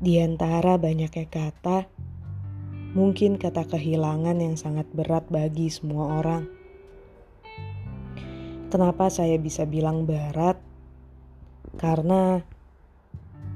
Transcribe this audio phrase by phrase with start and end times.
[0.00, 1.84] Di antara banyaknya kata,
[2.96, 6.48] mungkin kata kehilangan yang sangat berat bagi semua orang.
[8.72, 10.56] Kenapa saya bisa bilang berat?
[11.76, 12.40] Karena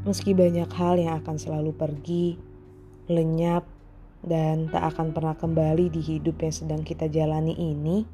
[0.04, 2.36] meski banyak hal yang akan selalu pergi,
[3.08, 3.64] lenyap,
[4.21, 8.04] dan tak akan pernah kembali di hidup yang sedang kita jalani ini,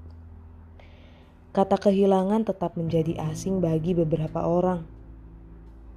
[1.50, 4.86] kata kehilangan tetap menjadi asing bagi beberapa orang.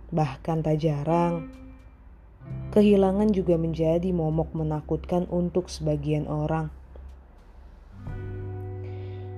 [0.09, 1.61] Bahkan tak jarang,
[2.73, 6.73] kehilangan juga menjadi momok menakutkan untuk sebagian orang.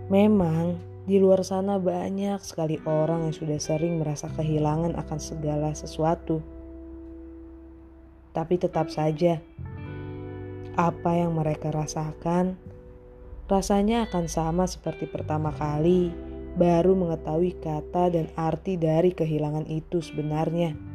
[0.07, 6.39] Memang, di luar sana banyak sekali orang yang sudah sering merasa kehilangan akan segala sesuatu.
[8.31, 9.43] Tapi tetap saja,
[10.79, 12.55] apa yang mereka rasakan
[13.51, 16.09] rasanya akan sama seperti pertama kali
[16.55, 20.94] baru mengetahui kata dan arti dari kehilangan itu sebenarnya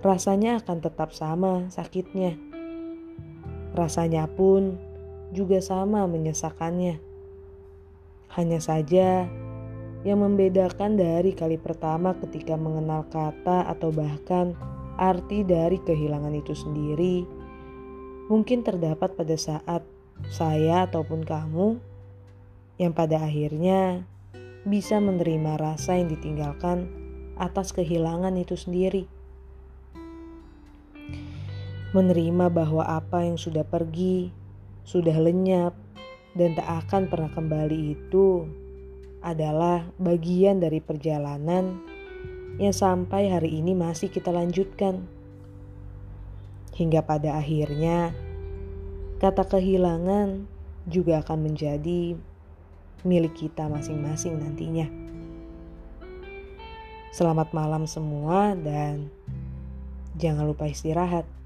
[0.00, 2.36] rasanya akan tetap sama sakitnya.
[3.76, 4.80] Rasanya pun
[5.30, 6.98] juga sama menyesakannya.
[8.32, 9.28] Hanya saja
[10.00, 14.56] yang membedakan dari kali pertama ketika mengenal kata atau bahkan
[14.96, 17.24] arti dari kehilangan itu sendiri
[18.32, 19.84] mungkin terdapat pada saat
[20.32, 21.76] saya ataupun kamu
[22.80, 24.08] yang pada akhirnya
[24.64, 26.88] bisa menerima rasa yang ditinggalkan
[27.36, 29.19] atas kehilangan itu sendiri
[31.90, 34.30] menerima bahwa apa yang sudah pergi,
[34.86, 35.74] sudah lenyap,
[36.38, 38.46] dan tak akan pernah kembali itu
[39.20, 41.82] adalah bagian dari perjalanan
[42.62, 45.02] yang sampai hari ini masih kita lanjutkan.
[46.78, 48.14] Hingga pada akhirnya,
[49.18, 50.46] kata kehilangan
[50.86, 52.16] juga akan menjadi
[53.02, 54.86] milik kita masing-masing nantinya.
[57.10, 59.10] Selamat malam semua, dan
[60.14, 61.39] jangan lupa istirahat.